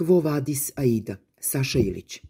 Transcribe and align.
Kvo 0.00 0.20
vadis 0.20 0.72
Aida, 0.76 1.16
Saša 1.40 1.78
Ilić. 1.78 2.20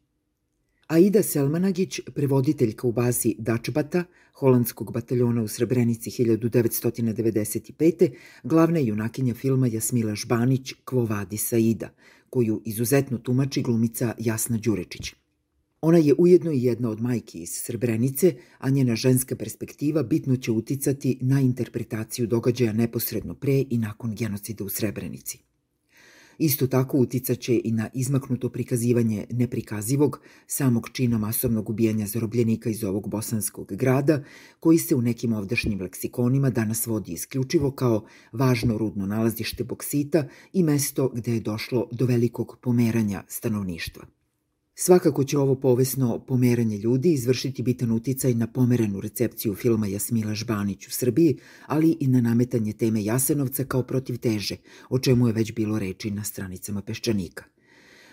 Aida 0.87 1.23
Selmanagić, 1.23 2.01
prevoditeljka 2.15 2.89
u 2.89 2.93
bazi 2.93 3.35
Dačbata, 3.39 4.05
holandskog 4.33 4.93
bataljona 4.93 5.43
u 5.43 5.49
Srebrenici 5.49 6.11
1995. 6.11 8.11
glavna 8.43 8.79
junakinja 8.79 9.35
filma 9.35 9.67
Jasmila 9.67 10.15
Žbanić 10.15 10.73
Kvo 10.85 11.05
vadis 11.05 11.53
Aida, 11.53 11.91
koju 12.31 12.63
izuzetno 12.65 13.19
tumači 13.19 13.63
glumica 13.63 14.15
Jasna 14.19 14.59
Đurečić. 14.59 15.15
Ona 15.81 15.99
je 15.99 16.15
ujedno 16.19 16.53
i 16.53 16.63
jedna 16.63 16.91
od 16.91 17.01
majki 17.01 17.43
iz 17.43 17.51
Srebrenice, 17.51 18.35
a 18.59 18.71
njena 18.71 18.97
ženska 18.97 19.37
perspektiva 19.37 20.03
bitno 20.03 20.37
će 20.37 20.53
uticati 20.53 21.19
na 21.21 21.41
interpretaciju 21.41 22.27
događaja 22.27 22.73
neposredno 22.73 23.35
pre 23.35 23.65
i 23.71 23.79
nakon 23.79 24.15
genocida 24.15 24.65
u 24.65 24.69
Srebrenici. 24.69 25.50
Isto 26.43 26.67
tako 26.67 26.99
uticaće 26.99 27.61
i 27.65 27.73
na 27.73 27.89
izmaknuto 27.95 28.49
prikazivanje 28.49 29.27
neprikazivog 29.31 30.21
samog 30.47 30.89
čina 30.93 31.19
masovnog 31.19 31.71
ubijanja 31.71 32.07
zarobljenika 32.07 32.71
iz 32.71 32.85
ovog 32.85 33.09
bosanskog 33.09 33.73
grada, 33.73 34.23
koji 34.61 34.79
se 34.79 34.95
u 34.95 35.03
nekim 35.03 35.33
ovdašnjim 35.33 35.81
leksikonima 35.81 36.51
danas 36.51 36.87
vodi 36.87 37.13
isključivo 37.13 37.71
kao 37.71 38.05
važno 38.33 38.79
rudno 38.79 39.07
nalazište 39.07 39.65
boksita 39.65 40.29
i 40.53 40.63
mesto 40.63 41.09
gde 41.09 41.35
je 41.35 41.41
došlo 41.41 41.89
do 41.93 42.07
velikog 42.07 42.59
pomeranja 42.63 43.23
stanovništva. 43.29 44.20
Svakako 44.83 45.25
će 45.25 45.39
ovo 45.39 45.55
povesno 45.55 46.19
pomeranje 46.19 46.79
ljudi 46.79 47.13
izvršiti 47.13 47.63
bitan 47.63 47.91
uticaj 47.91 48.35
na 48.35 48.47
pomerenu 48.47 49.01
recepciju 49.01 49.55
filma 49.55 49.87
Jasmila 49.87 50.35
Žbanić 50.35 50.87
u 50.87 50.91
Srbiji, 50.91 51.37
ali 51.67 51.97
i 52.01 52.07
na 52.09 52.21
nametanje 52.21 52.73
teme 52.73 53.05
Jasenovca 53.05 53.65
kao 53.65 53.83
protiv 53.83 54.17
teže, 54.19 54.57
o 54.91 54.99
čemu 54.99 55.27
je 55.27 55.33
već 55.33 55.53
bilo 55.55 55.79
reči 55.79 56.11
na 56.11 56.25
stranicama 56.25 56.83
Peščanika. 56.83 57.45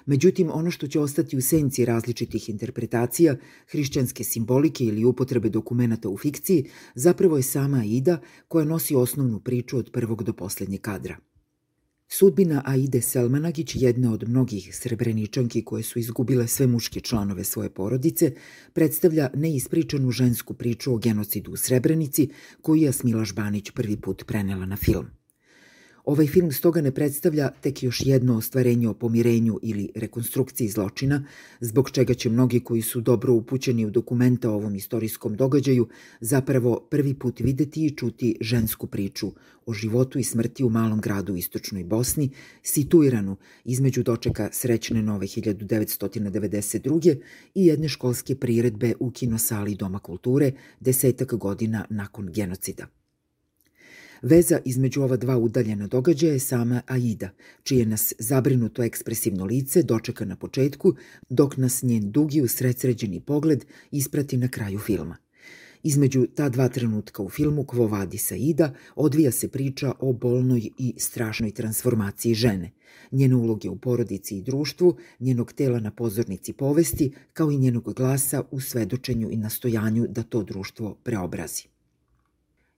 Međutim, 0.05 0.49
ono 0.53 0.71
što 0.71 0.87
će 0.87 0.99
ostati 0.99 1.37
u 1.37 1.41
senci 1.41 1.85
različitih 1.85 2.49
interpretacija, 2.49 3.37
hrišćanske 3.71 4.23
simbolike 4.23 4.83
ili 4.83 5.05
upotrebe 5.05 5.49
dokumenta 5.49 6.09
u 6.09 6.17
fikciji, 6.17 6.65
zapravo 6.95 7.37
je 7.37 7.43
sama 7.43 7.77
Aida 7.77 8.19
koja 8.47 8.65
nosi 8.65 8.95
osnovnu 8.95 9.39
priču 9.39 9.77
od 9.77 9.91
prvog 9.91 10.23
do 10.23 10.33
poslednjeg 10.33 10.81
kadra– 10.81 11.17
Sudbina 12.09 12.61
Aide 12.65 13.01
Selmanagić, 13.01 13.75
jedna 13.75 14.13
od 14.13 14.29
mnogih 14.29 14.75
srebreničanki 14.75 15.61
koje 15.61 15.83
su 15.83 15.99
izgubile 15.99 16.47
sve 16.47 16.67
muške 16.67 16.99
članove 16.99 17.43
svoje 17.43 17.69
porodice, 17.69 18.33
predstavlja 18.73 19.29
neispričanu 19.33 20.11
žensku 20.11 20.53
priču 20.53 20.93
o 20.93 20.97
genocidu 20.97 21.51
u 21.51 21.57
Srebrenici 21.57 22.29
koju 22.61 22.81
je 22.81 22.93
Smila 22.93 23.25
Žbanić 23.25 23.71
prvi 23.71 23.97
put 23.97 24.23
prenela 24.27 24.65
na 24.65 24.75
film. 24.75 25.05
Ovaj 26.07 26.27
film 26.27 26.51
stoga 26.51 26.81
ne 26.81 26.91
predstavlja 26.91 27.49
tek 27.61 27.83
još 27.83 28.01
jedno 28.05 28.37
ostvarenje 28.37 28.89
o 28.89 28.93
pomirenju 28.93 29.59
ili 29.61 29.89
rekonstrukciji 29.95 30.67
zločina, 30.69 31.23
zbog 31.59 31.91
čega 31.91 32.13
će 32.13 32.29
mnogi 32.29 32.59
koji 32.59 32.81
su 32.81 33.01
dobro 33.01 33.33
upućeni 33.33 33.85
u 33.85 33.89
dokumenta 33.89 34.49
o 34.49 34.53
ovom 34.53 34.75
istorijskom 34.75 35.35
događaju 35.35 35.87
zapravo 36.21 36.87
prvi 36.91 37.13
put 37.13 37.39
videti 37.39 37.85
i 37.85 37.95
čuti 37.95 38.37
žensku 38.41 38.87
priču 38.87 39.31
o 39.65 39.73
životu 39.73 40.19
i 40.19 40.23
smrti 40.23 40.63
u 40.63 40.69
malom 40.69 41.01
gradu 41.01 41.33
u 41.33 41.37
istočnoj 41.37 41.83
Bosni, 41.83 42.29
situiranu 42.63 43.35
između 43.65 44.03
dočeka 44.03 44.49
Srećne 44.51 45.01
nove 45.01 45.27
1992. 45.27 47.15
i 47.55 47.65
jedne 47.65 47.89
školske 47.89 48.35
priredbe 48.35 48.93
u 48.99 49.11
kinosali 49.11 49.75
Doma 49.75 49.99
kulture 49.99 50.51
desetak 50.79 51.33
godina 51.33 51.85
nakon 51.89 52.29
genocida. 52.33 52.87
Veza 54.21 54.59
između 54.65 55.01
ova 55.01 55.17
dva 55.17 55.37
udaljena 55.37 55.87
događaja 55.87 56.33
je 56.33 56.39
sama 56.39 56.81
Aida, 56.87 57.29
čije 57.63 57.85
nas 57.85 58.13
zabrinuto 58.19 58.83
ekspresivno 58.83 59.45
lice 59.45 59.83
dočeka 59.83 60.25
na 60.25 60.35
početku, 60.35 60.95
dok 61.29 61.57
nas 61.57 61.83
njen 61.83 62.11
dugi 62.11 62.41
usredsređeni 62.41 63.19
pogled 63.19 63.65
isprati 63.91 64.37
na 64.37 64.47
kraju 64.47 64.79
filma. 64.79 65.17
Između 65.83 66.25
ta 66.35 66.49
dva 66.49 66.69
trenutka 66.69 67.23
u 67.23 67.29
filmu 67.29 67.63
Kvo 67.63 67.87
vadi 67.87 68.17
Saida 68.17 68.73
odvija 68.95 69.31
se 69.31 69.47
priča 69.47 69.91
o 69.99 70.13
bolnoj 70.13 70.69
i 70.77 70.93
strašnoj 70.97 71.51
transformaciji 71.51 72.33
žene, 72.33 72.71
njene 73.11 73.35
uloge 73.35 73.69
u 73.69 73.77
porodici 73.77 74.37
i 74.37 74.41
društvu, 74.41 74.97
njenog 75.19 75.53
tela 75.53 75.79
na 75.79 75.91
pozornici 75.91 76.53
povesti, 76.53 77.11
kao 77.33 77.51
i 77.51 77.57
njenog 77.57 77.93
glasa 77.93 78.43
u 78.51 78.59
svedočenju 78.59 79.31
i 79.31 79.37
nastojanju 79.37 80.07
da 80.09 80.23
to 80.23 80.43
društvo 80.43 80.97
preobrazi. 81.03 81.76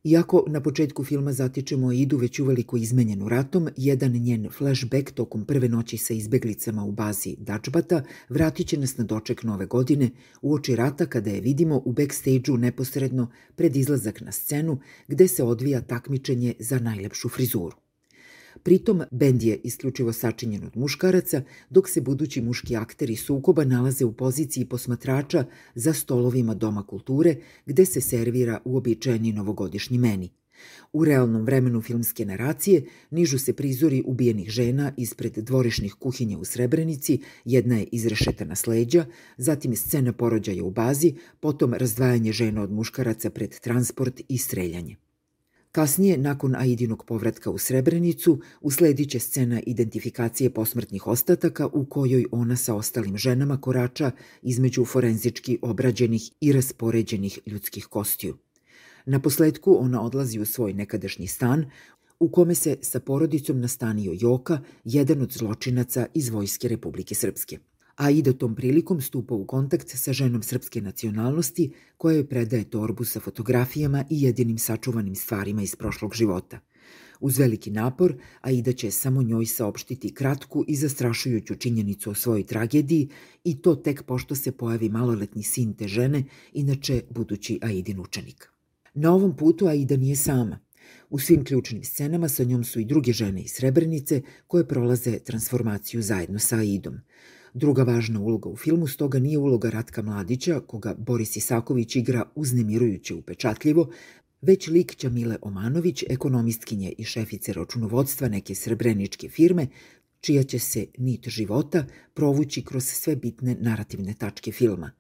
Iako 0.04 0.44
na 0.48 0.62
početku 0.62 1.04
filma 1.04 1.34
zatičemo 1.34 1.92
Idu 1.92 2.18
već 2.18 2.40
uveliko 2.40 2.78
izmenjenu 2.78 3.30
ratom, 3.30 3.68
jedan 3.78 4.12
njen 4.12 4.50
flashback 4.58 5.12
tokom 5.12 5.46
prve 5.46 5.70
noći 5.70 5.98
sa 5.98 6.14
izbeglicama 6.14 6.84
u 6.84 6.92
bazi 6.92 7.36
Dačbata 7.40 8.04
vratit 8.30 8.68
će 8.68 8.78
nas 8.78 8.98
na 8.98 9.04
doček 9.04 9.44
nove 9.44 9.66
godine 9.66 10.10
u 10.42 10.54
oči 10.54 10.76
rata 10.76 11.06
kada 11.06 11.30
je 11.30 11.42
vidimo 11.42 11.82
u 11.86 11.92
backstage-u 11.92 12.58
neposredno 12.58 13.32
pred 13.56 13.76
izlazak 13.76 14.22
na 14.22 14.32
scenu 14.32 14.80
gde 15.08 15.28
se 15.28 15.44
odvija 15.44 15.82
takmičenje 15.82 16.54
za 16.60 16.80
najlepšu 16.80 17.30
frizuru. 17.30 17.89
Pritom, 18.64 19.04
bend 19.12 19.44
je 19.44 19.60
isključivo 19.64 20.14
sačinjen 20.14 20.64
od 20.64 20.78
muškaraca, 20.78 21.42
dok 21.70 21.90
se 21.90 22.02
budući 22.02 22.42
muški 22.42 22.76
akteri 22.76 23.16
sukoba 23.16 23.64
nalaze 23.64 24.06
u 24.06 24.14
poziciji 24.14 24.66
posmatrača 24.66 25.46
za 25.76 25.94
stolovima 25.94 26.54
Doma 26.54 26.84
kulture, 26.84 27.36
gde 27.66 27.86
se 27.86 28.02
servira 28.02 28.62
uobičajeni 28.66 29.32
novogodišnji 29.32 29.98
meni. 29.98 30.30
U 30.94 31.06
realnom 31.06 31.46
vremenu 31.46 31.82
filmske 31.82 32.26
naracije 32.26 32.86
nižu 33.12 33.40
se 33.40 33.54
prizori 33.54 34.04
ubijenih 34.06 34.50
žena 34.50 34.94
ispred 34.98 35.34
dvorišnih 35.38 35.94
kuhinja 35.94 36.38
u 36.38 36.46
Srebrenici, 36.46 37.20
jedna 37.46 37.78
je 37.78 37.88
izrešetana 37.92 38.56
sleđa, 38.56 39.06
zatim 39.38 39.76
scena 39.76 40.14
porođaja 40.14 40.64
u 40.64 40.72
bazi, 40.72 41.14
potom 41.40 41.74
razdvajanje 41.74 42.32
žena 42.32 42.62
od 42.62 42.72
muškaraca 42.72 43.30
pred 43.30 43.60
transport 43.60 44.22
i 44.28 44.38
streljanje. 44.38 44.96
Kasnije, 45.72 46.18
nakon 46.18 46.56
Aidinog 46.56 47.06
povratka 47.06 47.50
u 47.50 47.58
Srebrenicu, 47.58 48.40
usledit 48.62 49.10
će 49.10 49.20
scena 49.20 49.62
identifikacije 49.66 50.50
posmrtnih 50.50 51.08
ostataka 51.08 51.68
u 51.68 51.86
kojoj 51.86 52.26
ona 52.32 52.56
sa 52.56 52.76
ostalim 52.76 53.18
ženama 53.18 53.62
korača 53.62 54.12
između 54.42 54.86
forenzički 54.86 55.60
obrađenih 55.62 56.32
i 56.42 56.52
raspoređenih 56.52 57.40
ljudskih 57.46 57.86
kostiju. 57.86 58.38
Na 59.06 59.20
posledku 59.20 59.78
ona 59.80 60.02
odlazi 60.02 60.40
u 60.40 60.46
svoj 60.46 60.74
nekadašnji 60.74 61.28
stan, 61.28 61.66
u 62.20 62.32
kome 62.32 62.56
se 62.56 62.78
sa 62.82 63.00
porodicom 63.00 63.60
nastanio 63.60 64.18
Joka, 64.20 64.60
jedan 64.84 65.22
od 65.22 65.32
zločinaca 65.32 66.06
iz 66.14 66.30
Vojske 66.30 66.68
Republike 66.68 67.16
Srpske 67.16 67.60
a 68.00 68.10
i 68.10 68.22
da 68.22 68.34
tom 68.34 68.56
prilikom 68.56 69.02
stupa 69.02 69.36
u 69.36 69.46
kontakt 69.46 69.90
sa 69.90 70.14
ženom 70.14 70.44
srpske 70.44 70.82
nacionalnosti 70.82 71.72
koja 71.98 72.16
joj 72.16 72.28
predaje 72.28 72.64
torbu 72.64 73.04
sa 73.04 73.20
fotografijama 73.20 74.04
i 74.10 74.22
jedinim 74.22 74.58
sačuvanim 74.58 75.16
stvarima 75.16 75.62
iz 75.62 75.76
prošlog 75.76 76.14
života. 76.16 76.60
Uz 77.20 77.38
veliki 77.38 77.72
napor, 77.72 78.14
Aida 78.42 78.74
će 78.74 78.92
samo 78.92 79.24
njoj 79.24 79.46
saopštiti 79.46 80.14
kratku 80.14 80.66
i 80.68 80.76
zastrašujuću 80.76 81.56
činjenicu 81.56 82.12
o 82.12 82.14
svojoj 82.14 82.44
tragediji 82.44 83.10
i 83.44 83.62
to 83.62 83.76
tek 83.76 84.04
pošto 84.04 84.36
se 84.36 84.52
pojavi 84.52 84.90
maloletni 84.90 85.44
sin 85.44 85.74
te 85.74 85.88
žene, 85.88 86.24
inače 86.54 87.02
budući 87.10 87.60
Aidin 87.62 88.00
učenik. 88.00 88.50
Na 88.94 89.14
ovom 89.14 89.36
putu 89.38 89.68
Aida 89.68 89.98
nije 89.98 90.16
sama. 90.16 90.60
U 91.10 91.20
svim 91.20 91.44
ključnim 91.44 91.84
scenama 91.84 92.30
sa 92.30 92.44
njom 92.44 92.64
su 92.64 92.80
i 92.80 92.86
druge 92.86 93.14
žene 93.14 93.42
iz 93.42 93.52
Srebrenice 93.52 94.22
koje 94.48 94.68
prolaze 94.68 95.20
transformaciju 95.20 96.02
zajedno 96.02 96.40
sa 96.40 96.58
Aidom. 96.58 97.00
Druga 97.54 97.84
važna 97.84 98.20
uloga 98.20 98.50
u 98.50 98.58
filmu 98.58 98.88
stoga 98.88 99.20
nije 99.20 99.38
uloga 99.38 99.70
Ratka 99.70 100.02
Mladića, 100.02 100.60
koga 100.60 100.96
Boris 100.98 101.36
Isaković 101.36 101.96
igra 101.96 102.26
uznemirujuće 102.36 103.16
upečatljivo, 103.16 103.90
već 104.42 104.68
lik 104.68 104.96
Ćamile 104.96 105.38
Omanović, 105.42 106.04
ekonomistkinje 106.10 106.94
i 106.98 107.04
šefice 107.04 107.54
računovodstva 107.54 108.28
neke 108.28 108.56
srebreničke 108.56 109.30
firme, 109.30 109.68
čija 110.22 110.44
će 110.44 110.60
se 110.60 110.86
nit 110.98 111.28
života 111.28 111.86
provući 112.14 112.64
kroz 112.66 112.84
sve 112.84 113.16
bitne 113.16 113.56
narativne 113.60 114.14
tačke 114.14 114.52
filma. 114.52 114.92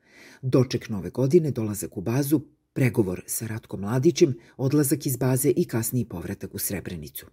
Doček 0.41 0.89
nove 0.89 1.09
godine, 1.09 1.51
dolazak 1.51 1.97
u 1.97 2.01
bazu, 2.01 2.41
pregovor 2.73 3.21
sa 3.27 3.47
Ratkom 3.47 3.81
Mladićem, 3.81 4.33
odlazak 4.57 5.05
iz 5.05 5.17
baze 5.17 5.53
i 5.55 5.65
kasniji 5.65 6.05
povratak 6.05 6.55
u 6.55 6.57
Srebrenicu. 6.57 7.25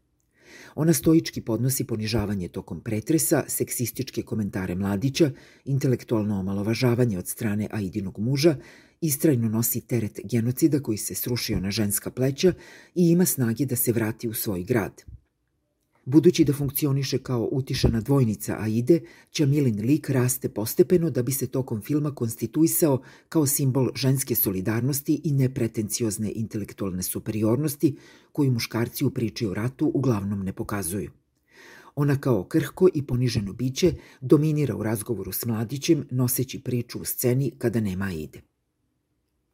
Ona 0.75 0.93
stoički 0.93 1.41
podnosi 1.41 1.85
ponižavanje 1.85 2.49
tokom 2.49 2.81
pretresa, 2.81 3.45
seksističke 3.49 4.23
komentare 4.23 4.75
mladića, 4.75 5.31
intelektualno 5.65 6.41
omalovažavanje 6.41 7.19
od 7.19 7.29
strane 7.29 7.69
Aidinog 7.71 8.19
muža, 8.19 8.57
istrajno 9.01 9.49
nosi 9.49 9.81
teret 9.81 10.21
genocida 10.25 10.81
koji 10.81 10.99
se 10.99 11.15
srušio 11.15 11.61
na 11.61 11.71
ženska 11.71 12.11
pleća 12.11 12.53
i 12.95 13.11
ima 13.11 13.25
snage 13.25 13.67
da 13.67 13.77
se 13.77 13.93
vrati 13.93 14.29
u 14.29 14.35
svoj 14.35 14.63
grad– 14.63 15.03
Budući 16.07 16.45
da 16.45 16.53
funkcioniše 16.53 17.19
kao 17.19 17.49
utišana 17.53 18.01
dvojnica 18.01 18.57
Aide, 18.59 19.01
Ćamilin 19.33 19.81
lik 19.81 20.11
raste 20.11 20.49
postepeno 20.49 21.11
da 21.11 21.23
bi 21.23 21.33
se 21.33 21.47
tokom 21.47 21.81
filma 21.83 22.15
konstituisao 22.15 23.03
kao 23.29 23.47
simbol 23.47 23.89
ženske 23.95 24.35
solidarnosti 24.35 25.21
i 25.25 25.33
nepretenciozne 25.33 26.33
intelektualne 26.35 27.03
superiornosti 27.03 27.97
koju 28.37 28.53
muškarci 28.53 29.05
u 29.05 29.11
priči 29.11 29.47
o 29.47 29.55
ratu 29.55 29.91
uglavnom 29.95 30.43
ne 30.45 30.53
pokazuju. 30.53 31.11
Ona 31.95 32.21
kao 32.21 32.45
krhko 32.45 32.89
i 32.95 33.03
poniženo 33.03 33.53
biće 33.53 33.93
dominira 34.21 34.77
u 34.77 34.83
razgovoru 34.83 35.33
s 35.33 35.47
mladićem 35.47 36.05
noseći 36.11 36.61
priču 36.61 37.01
u 37.01 37.05
sceni 37.05 37.51
kada 37.59 37.81
nema 37.81 38.05
Aide. 38.05 38.43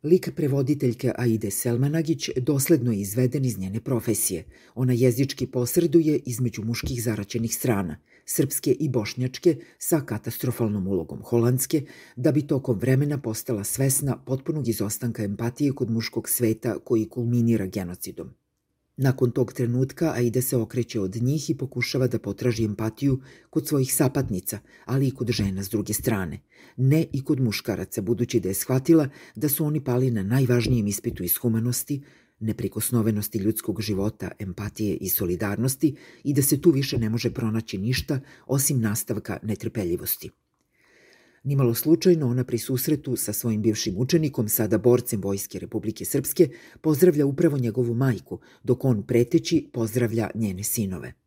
Lik 0.03 0.31
prevoditeljke 0.37 1.13
Aide 1.19 1.51
Selmanagić 1.51 2.31
dosledno 2.37 2.93
je 2.93 3.01
izveden 3.01 3.45
iz 3.45 3.59
njene 3.59 3.81
profesije. 3.81 4.45
Ona 4.75 4.93
jezički 4.93 5.47
posreduje 5.47 6.19
između 6.27 6.65
muških 6.65 7.03
zaraćenih 7.03 7.55
strana, 7.55 7.97
srpske 8.27 8.73
i 8.73 8.89
bošnjačke, 8.89 9.57
sa 9.79 10.01
katastrofalnom 10.01 10.87
ulogom 10.87 11.23
holandske, 11.23 11.85
da 12.17 12.33
bi 12.33 12.47
tokom 12.47 12.79
vremena 12.79 13.19
postala 13.19 13.65
svesna 13.65 14.19
potpunog 14.27 14.69
izostanka 14.69 15.23
empatije 15.23 15.73
kod 15.73 15.91
muškog 15.91 16.29
sveta 16.29 16.79
koji 16.85 17.09
kulminira 17.09 17.67
genocidom. 17.67 18.42
Nakon 18.97 19.31
tog 19.31 19.53
trenutka 19.53 20.13
Aida 20.17 20.43
se 20.43 20.57
okreće 20.57 21.01
od 21.01 21.17
njih 21.23 21.51
i 21.51 21.57
pokušava 21.57 22.07
da 22.07 22.19
potraži 22.19 22.65
empatiju 22.65 23.21
kod 23.51 23.69
svojih 23.69 23.95
sapatnica, 23.95 24.59
ali 24.85 25.09
i 25.09 25.11
kod 25.11 25.31
žena 25.31 25.65
s 25.65 25.71
druge 25.71 25.93
strane. 25.93 26.41
Ne 26.77 27.07
i 27.13 27.25
kod 27.25 27.41
muškaraca, 27.41 28.03
budući 28.03 28.41
da 28.41 28.49
je 28.49 28.55
shvatila 28.55 29.09
da 29.35 29.49
su 29.49 29.65
oni 29.65 29.85
pali 29.85 30.11
na 30.11 30.23
najvažnijem 30.23 30.87
ispitu 30.87 31.23
iz 31.23 31.37
humanosti, 31.37 32.03
neprikosnovenosti 32.41 33.39
ljudskog 33.39 33.81
života, 33.81 34.31
empatije 34.39 34.97
i 34.97 35.09
solidarnosti 35.09 35.97
i 36.25 36.35
da 36.35 36.43
se 36.43 36.61
tu 36.61 36.71
više 36.71 36.99
ne 36.99 37.09
može 37.09 37.31
pronaći 37.35 37.79
ništa 37.79 38.21
osim 38.47 38.81
nastavka 38.81 39.39
netrpeljivosti. 39.43 40.31
Nimalo 41.45 41.75
slučajno 41.75 42.29
ona 42.29 42.45
pri 42.45 42.59
susretu 42.59 43.17
sa 43.17 43.33
svojim 43.33 43.63
bivšim 43.63 43.95
učenikom, 43.99 44.49
sada 44.49 44.79
borcem 44.79 45.21
Vojske 45.23 45.59
Republike 45.59 46.05
Srpske, 46.05 46.49
pozdravlja 46.81 47.27
upravo 47.27 47.59
njegovu 47.59 47.95
majku, 47.95 48.41
dok 48.63 48.85
on 48.85 49.03
preteći 49.03 49.71
pozdravlja 49.73 50.31
njene 50.35 50.63
sinove. 50.63 51.22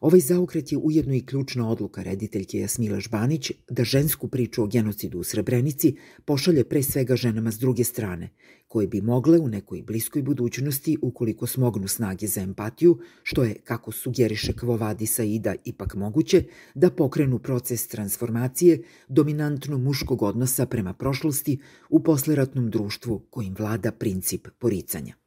Ovaj 0.00 0.20
zaokret 0.20 0.72
je 0.72 0.78
ujedno 0.78 1.14
i 1.14 1.26
ključna 1.26 1.68
odluka 1.68 2.02
rediteljke 2.02 2.58
Jasmila 2.58 3.00
Žbanić 3.00 3.52
da 3.70 3.84
žensku 3.84 4.28
priču 4.28 4.62
o 4.62 4.66
genocidu 4.66 5.18
u 5.18 5.24
Srebrenici 5.24 5.96
pošalje 6.24 6.64
pre 6.64 6.82
svega 6.82 7.16
ženama 7.16 7.50
s 7.50 7.58
druge 7.58 7.84
strane, 7.84 8.30
koje 8.68 8.86
bi 8.86 9.00
mogle 9.00 9.38
u 9.38 9.48
nekoj 9.48 9.82
bliskoj 9.82 10.22
budućnosti, 10.22 10.96
ukoliko 11.02 11.46
smognu 11.46 11.88
snage 11.88 12.26
za 12.26 12.40
empatiju, 12.40 12.98
što 13.22 13.44
je, 13.44 13.54
kako 13.54 13.92
sugeriše 13.92 14.52
Kvovadi 14.52 15.06
Saida, 15.06 15.54
ipak 15.64 15.94
moguće, 15.94 16.44
da 16.74 16.90
pokrenu 16.90 17.38
proces 17.38 17.88
transformacije 17.88 18.82
dominantno 19.08 19.78
muškog 19.78 20.22
odnosa 20.22 20.66
prema 20.66 20.92
prošlosti 20.92 21.58
u 21.90 22.02
posleratnom 22.02 22.70
društvu 22.70 23.26
kojim 23.30 23.54
vlada 23.58 23.92
princip 23.92 24.48
poricanja. 24.58 25.25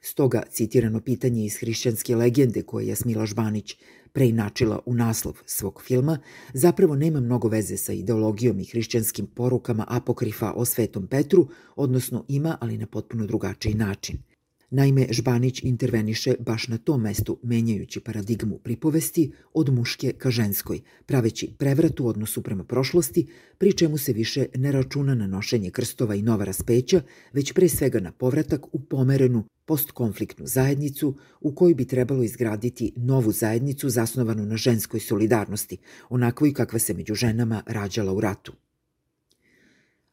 Stoga 0.00 0.42
citirano 0.50 1.00
pitanje 1.00 1.44
iz 1.44 1.56
hrišćanske 1.56 2.16
legende 2.16 2.62
koje 2.62 2.86
je 2.86 2.96
Smila 2.96 3.26
Žbanić 3.26 3.76
preinačila 4.12 4.78
u 4.86 4.94
naslov 4.94 5.34
svog 5.46 5.82
filma, 5.82 6.18
zapravo 6.54 6.96
nema 6.96 7.20
mnogo 7.20 7.48
veze 7.48 7.76
sa 7.76 7.92
ideologijom 7.92 8.60
i 8.60 8.64
hrišćanskim 8.64 9.26
porukama 9.26 9.84
apokrifa 9.88 10.52
o 10.52 10.64
Svetom 10.64 11.06
Petru, 11.06 11.48
odnosno 11.76 12.24
ima, 12.28 12.58
ali 12.60 12.78
na 12.78 12.86
potpuno 12.86 13.26
drugačiji 13.26 13.74
način– 13.74 14.18
Naime, 14.70 15.06
Žbanić 15.10 15.62
interveniše 15.62 16.34
baš 16.38 16.68
na 16.68 16.78
tom 16.78 17.02
mestu, 17.02 17.38
menjajući 17.42 18.00
paradigmu 18.00 18.58
pripovesti 18.58 19.32
od 19.54 19.74
muške 19.74 20.12
ka 20.12 20.30
ženskoj, 20.30 20.80
praveći 21.06 21.50
prevrat 21.58 22.00
u 22.00 22.06
odnosu 22.06 22.42
prema 22.42 22.64
prošlosti, 22.64 23.26
pri 23.58 23.72
čemu 23.72 23.98
se 23.98 24.12
više 24.12 24.46
ne 24.54 24.72
računa 24.72 25.14
na 25.14 25.26
nošenje 25.26 25.70
krstova 25.70 26.14
i 26.14 26.22
nova 26.22 26.44
raspeća, 26.44 27.02
već 27.32 27.52
pre 27.52 27.68
svega 27.68 28.00
na 28.00 28.12
povratak 28.12 28.74
u 28.74 28.80
pomerenu 28.80 29.44
postkonfliktnu 29.64 30.46
zajednicu 30.46 31.16
u 31.40 31.54
kojoj 31.54 31.74
bi 31.74 31.84
trebalo 31.84 32.22
izgraditi 32.22 32.92
novu 32.96 33.32
zajednicu 33.32 33.88
zasnovanu 33.88 34.46
na 34.46 34.56
ženskoj 34.56 35.00
solidarnosti, 35.00 35.76
onakvoj 36.08 36.54
kakva 36.54 36.78
se 36.78 36.94
među 36.94 37.14
ženama 37.14 37.62
rađala 37.66 38.12
u 38.12 38.20
ratu. 38.20 38.52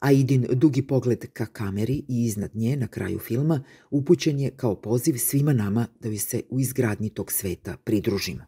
Aidin 0.03 0.47
dugi 0.51 0.81
pogled 0.81 1.25
ka 1.33 1.45
kameri 1.45 1.94
i 2.07 2.25
iznad 2.25 2.55
nje 2.55 2.77
na 2.77 2.88
kraju 2.88 3.19
filma 3.19 3.63
upućen 3.91 4.39
je 4.39 4.51
kao 4.51 4.75
poziv 4.75 5.17
svima 5.17 5.53
nama 5.53 5.88
da 6.00 6.09
joj 6.09 6.17
se 6.17 6.41
u 6.50 6.59
izgradnji 6.59 7.09
tog 7.09 7.31
sveta 7.31 7.77
pridružimo. 7.83 8.45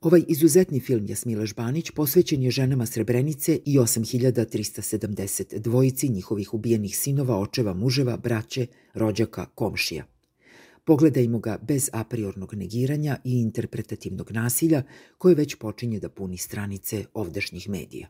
Ovaj 0.00 0.22
izuzetni 0.28 0.80
film 0.80 1.06
Jasmila 1.06 1.46
Žbanić 1.46 1.90
posvećen 1.90 2.42
je 2.42 2.50
ženama 2.50 2.86
Srebrenice 2.86 3.58
i 3.64 3.78
8370 3.78 5.58
dvojici 5.58 6.08
njihovih 6.08 6.54
ubijenih 6.54 6.98
sinova, 6.98 7.38
očeva, 7.38 7.74
muževa, 7.74 8.16
braće, 8.16 8.66
rođaka, 8.94 9.46
komšija. 9.46 10.04
Pogledajmo 10.84 11.38
ga 11.38 11.58
bez 11.62 11.90
apriornog 11.92 12.54
negiranja 12.54 13.18
i 13.24 13.40
interpretativnog 13.40 14.32
nasilja 14.32 14.82
koje 15.18 15.34
već 15.34 15.54
počinje 15.54 16.00
da 16.00 16.08
puni 16.08 16.36
stranice 16.36 17.04
ovdašnjih 17.14 17.68
medija. 17.68 18.08